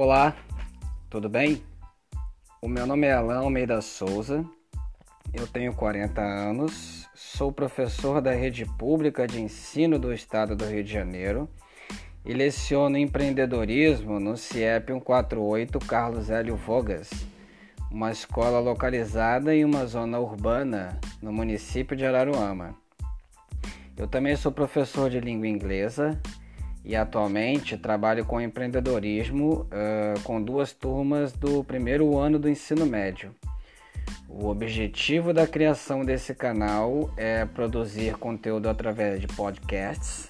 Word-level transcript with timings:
Olá, 0.00 0.36
tudo 1.10 1.28
bem? 1.28 1.60
O 2.62 2.68
meu 2.68 2.86
nome 2.86 3.08
é 3.08 3.12
Alain 3.12 3.38
Almeida 3.38 3.80
Souza, 3.80 4.44
eu 5.34 5.44
tenho 5.48 5.74
40 5.74 6.20
anos, 6.20 7.08
sou 7.16 7.50
professor 7.50 8.20
da 8.20 8.30
rede 8.30 8.64
pública 8.64 9.26
de 9.26 9.40
ensino 9.40 9.98
do 9.98 10.14
estado 10.14 10.54
do 10.54 10.64
Rio 10.64 10.84
de 10.84 10.92
Janeiro 10.92 11.48
e 12.24 12.32
leciono 12.32 12.96
empreendedorismo 12.96 14.20
no 14.20 14.36
CIEP 14.36 14.92
148 14.92 15.80
Carlos 15.80 16.30
Hélio 16.30 16.54
Vogas, 16.54 17.10
uma 17.90 18.12
escola 18.12 18.60
localizada 18.60 19.52
em 19.52 19.64
uma 19.64 19.84
zona 19.84 20.20
urbana 20.20 21.00
no 21.20 21.32
município 21.32 21.96
de 21.96 22.06
Araruama. 22.06 22.72
Eu 23.96 24.06
também 24.06 24.36
sou 24.36 24.52
professor 24.52 25.10
de 25.10 25.18
língua 25.18 25.48
inglesa 25.48 26.16
e 26.84 26.96
atualmente 26.96 27.76
trabalho 27.76 28.24
com 28.24 28.40
empreendedorismo 28.40 29.66
uh, 29.66 30.20
com 30.22 30.42
duas 30.42 30.72
turmas 30.72 31.32
do 31.32 31.62
primeiro 31.64 32.16
ano 32.16 32.38
do 32.38 32.48
ensino 32.48 32.86
médio. 32.86 33.34
O 34.28 34.46
objetivo 34.48 35.32
da 35.32 35.46
criação 35.46 36.04
desse 36.04 36.34
canal 36.34 37.10
é 37.16 37.44
produzir 37.44 38.14
conteúdo 38.16 38.68
através 38.68 39.20
de 39.20 39.26
podcasts 39.26 40.28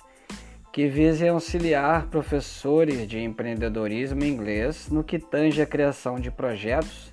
que 0.72 0.86
visem 0.86 1.28
auxiliar 1.28 2.06
professores 2.06 3.08
de 3.08 3.18
empreendedorismo 3.18 4.22
em 4.22 4.28
inglês 4.28 4.88
no 4.88 5.02
que 5.02 5.18
tange 5.18 5.60
a 5.60 5.66
criação 5.66 6.20
de 6.20 6.30
projetos 6.30 7.12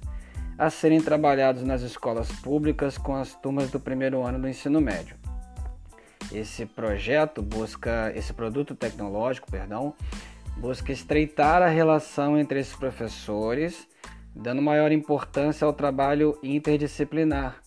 a 0.58 0.70
serem 0.70 1.02
trabalhados 1.02 1.64
nas 1.64 1.82
escolas 1.82 2.32
públicas 2.32 2.98
com 2.98 3.16
as 3.16 3.34
turmas 3.36 3.70
do 3.72 3.80
primeiro 3.80 4.24
ano 4.24 4.40
do 4.40 4.48
ensino 4.48 4.80
médio. 4.80 5.25
Esse 6.32 6.66
projeto 6.66 7.42
busca, 7.42 8.12
esse 8.16 8.34
produto 8.34 8.76
tecnológico, 8.76 9.50
perdão, 9.50 9.94
busca 10.58 10.92
estreitar 10.92 11.62
a 11.62 11.68
relação 11.68 12.38
entre 12.38 12.60
esses 12.60 12.76
professores, 12.76 13.88
dando 14.36 14.62
maior 14.62 14.92
importância 14.92 15.66
ao 15.66 15.74
trabalho 15.74 16.38
interdisciplinar, 16.42 17.62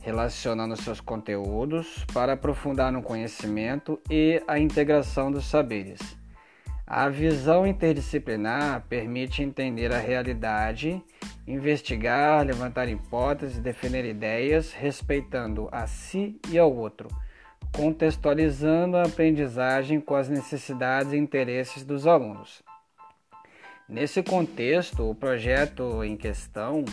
relacionando 0.00 0.76
seus 0.76 1.00
conteúdos 1.00 2.04
para 2.12 2.32
aprofundar 2.32 2.90
no 2.90 3.02
conhecimento 3.02 4.00
e 4.10 4.42
a 4.46 4.58
integração 4.58 5.30
dos 5.30 5.46
saberes. 5.46 6.00
A 6.86 7.08
visão 7.08 7.66
interdisciplinar 7.66 8.86
permite 8.88 9.42
entender 9.42 9.92
a 9.92 9.98
realidade, 9.98 11.02
investigar, 11.46 12.44
levantar 12.44 12.88
hipóteses, 12.88 13.58
defender 13.58 14.04
ideias, 14.06 14.72
respeitando 14.72 15.68
a 15.70 15.86
si 15.86 16.40
e 16.50 16.58
ao 16.58 16.74
outro 16.74 17.08
contextualizando 17.72 18.96
a 18.96 19.04
aprendizagem 19.04 20.00
com 20.00 20.14
as 20.14 20.28
necessidades 20.28 21.12
e 21.12 21.16
interesses 21.16 21.84
dos 21.84 22.06
alunos. 22.06 22.62
Nesse 23.88 24.22
contexto, 24.22 25.08
o 25.08 25.14
projeto 25.14 26.04
em 26.04 26.16
questão 26.16 26.84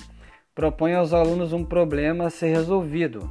propõe 0.54 0.94
aos 0.94 1.12
alunos 1.12 1.52
um 1.52 1.66
problema 1.66 2.28
a 2.28 2.30
ser 2.30 2.48
resolvido, 2.48 3.30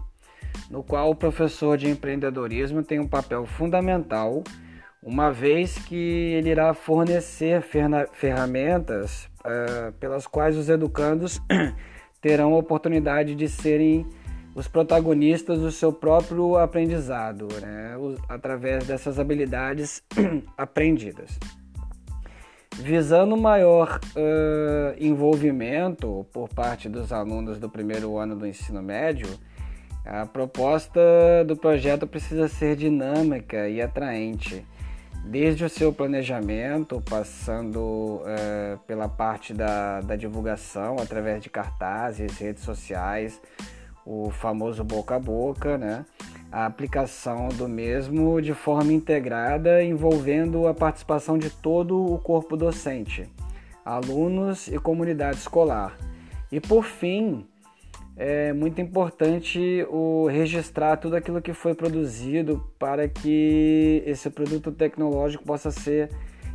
no 0.70 0.82
qual 0.82 1.10
o 1.10 1.14
professor 1.16 1.78
de 1.78 1.88
empreendedorismo 1.88 2.82
tem 2.82 2.98
um 2.98 3.08
papel 3.08 3.46
fundamental, 3.46 4.44
uma 5.02 5.30
vez 5.30 5.78
que 5.78 5.94
ele 5.94 6.50
irá 6.50 6.74
fornecer 6.74 7.62
ferramentas 8.12 9.30
uh, 9.40 9.92
pelas 10.00 10.26
quais 10.26 10.56
os 10.56 10.68
educandos 10.68 11.40
terão 12.20 12.54
a 12.54 12.58
oportunidade 12.58 13.34
de 13.34 13.48
serem 13.48 14.06
os 14.54 14.68
protagonistas 14.68 15.58
do 15.58 15.72
seu 15.72 15.92
próprio 15.92 16.56
aprendizado, 16.56 17.48
né? 17.60 17.96
através 18.28 18.86
dessas 18.86 19.18
habilidades 19.18 20.02
aprendidas. 20.56 21.38
Visando 22.76 23.36
maior 23.36 24.00
uh, 24.16 24.96
envolvimento 24.98 26.26
por 26.32 26.48
parte 26.48 26.88
dos 26.88 27.12
alunos 27.12 27.58
do 27.58 27.68
primeiro 27.68 28.16
ano 28.16 28.34
do 28.34 28.46
ensino 28.46 28.82
médio, 28.82 29.28
a 30.04 30.26
proposta 30.26 31.00
do 31.46 31.56
projeto 31.56 32.06
precisa 32.06 32.48
ser 32.48 32.76
dinâmica 32.76 33.68
e 33.68 33.80
atraente, 33.80 34.66
desde 35.24 35.64
o 35.64 35.68
seu 35.68 35.92
planejamento, 35.92 37.00
passando 37.08 37.78
uh, 37.78 38.78
pela 38.86 39.08
parte 39.08 39.54
da, 39.54 40.00
da 40.00 40.16
divulgação 40.16 40.96
através 40.98 41.42
de 41.42 41.48
cartazes, 41.48 42.36
redes 42.38 42.62
sociais, 42.62 43.40
o 44.04 44.30
famoso 44.30 44.84
boca 44.84 45.16
a 45.16 45.18
boca, 45.18 45.78
né? 45.78 46.04
a 46.54 46.66
aplicação 46.66 47.48
do 47.48 47.68
mesmo 47.68 48.40
de 48.40 48.54
forma 48.54 48.92
integrada, 48.92 49.82
envolvendo 49.82 50.68
a 50.68 50.72
participação 50.72 51.36
de 51.36 51.50
todo 51.50 52.00
o 52.00 52.16
corpo 52.16 52.56
docente, 52.56 53.28
alunos 53.84 54.68
e 54.68 54.78
comunidade 54.78 55.38
escolar. 55.38 55.98
E 56.52 56.60
por 56.60 56.84
fim, 56.84 57.44
é 58.16 58.52
muito 58.52 58.80
importante 58.80 59.84
o 59.90 60.28
registrar 60.28 60.96
tudo 60.96 61.16
aquilo 61.16 61.42
que 61.42 61.52
foi 61.52 61.74
produzido 61.74 62.64
para 62.78 63.08
que 63.08 64.04
esse 64.06 64.30
produto 64.30 64.70
tecnológico 64.70 65.42
possa 65.42 65.72
ser, 65.72 66.08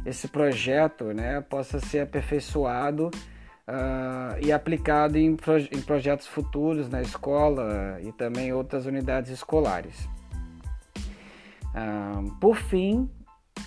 esse 0.05 0.29
projeto, 0.29 1.13
né, 1.13 1.41
possa 1.41 1.77
ser 1.81 1.99
aperfeiçoado 1.99 3.11
uh, 3.69 4.43
e 4.43 4.51
aplicado 4.51 5.17
em, 5.17 5.35
proje 5.35 5.69
em 5.71 5.81
projetos 5.81 6.25
futuros 6.25 6.89
na 6.89 7.01
escola 7.01 7.99
e 8.01 8.11
também 8.11 8.51
outras 8.51 8.85
unidades 8.85 9.31
escolares. 9.31 10.09
Uh, 11.69 12.31
por 12.39 12.57
fim, 12.57 13.09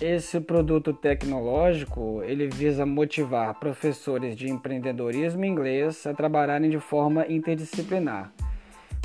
esse 0.01 0.39
produto 0.41 0.91
tecnológico 0.91 2.21
ele 2.23 2.47
visa 2.47 2.85
motivar 2.85 3.57
professores 3.59 4.35
de 4.35 4.49
empreendedorismo 4.49 5.45
inglês 5.45 6.05
a 6.05 6.13
trabalharem 6.13 6.69
de 6.69 6.79
forma 6.79 7.25
interdisciplinar, 7.27 8.33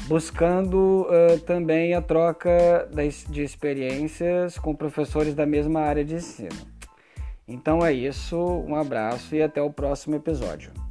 buscando 0.09 1.07
uh, 1.07 1.39
também 1.41 1.95
a 1.95 2.03
troca 2.03 2.89
de 3.29 3.43
experiências 3.43 4.59
com 4.59 4.75
professores 4.75 5.35
da 5.35 5.47
mesma 5.47 5.81
área 5.81 6.05
de 6.05 6.17
ensino. 6.17 6.79
Então 7.47 7.85
é 7.85 7.93
isso, 7.93 8.37
um 8.37 8.75
abraço 8.75 9.35
e 9.35 9.43
até 9.43 9.63
o 9.63 9.71
próximo 9.71 10.17
episódio. 10.17 10.88